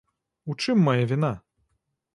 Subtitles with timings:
[0.53, 1.33] У чым мая віна?